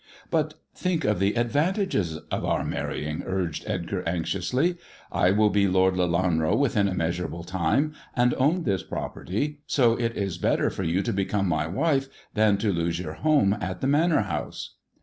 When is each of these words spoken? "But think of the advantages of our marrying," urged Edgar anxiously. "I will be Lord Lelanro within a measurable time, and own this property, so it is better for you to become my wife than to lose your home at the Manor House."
"But 0.31 0.55
think 0.73 1.05
of 1.05 1.19
the 1.19 1.35
advantages 1.35 2.17
of 2.31 2.43
our 2.43 2.63
marrying," 2.65 3.21
urged 3.23 3.65
Edgar 3.67 4.01
anxiously. 4.09 4.77
"I 5.11 5.29
will 5.29 5.51
be 5.51 5.67
Lord 5.67 5.93
Lelanro 5.93 6.57
within 6.57 6.87
a 6.87 6.95
measurable 6.95 7.43
time, 7.43 7.93
and 8.15 8.33
own 8.39 8.63
this 8.63 8.81
property, 8.81 9.59
so 9.67 9.95
it 9.95 10.17
is 10.17 10.39
better 10.39 10.71
for 10.71 10.81
you 10.83 11.03
to 11.03 11.13
become 11.13 11.47
my 11.47 11.67
wife 11.67 12.07
than 12.33 12.57
to 12.57 12.71
lose 12.73 12.97
your 12.97 13.13
home 13.13 13.53
at 13.61 13.79
the 13.79 13.85
Manor 13.87 14.21
House." 14.23 14.73